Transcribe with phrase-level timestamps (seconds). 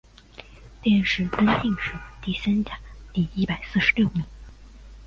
[0.81, 1.91] 殿试登进士
[2.23, 2.79] 第三甲
[3.13, 4.23] 第一百四十六名。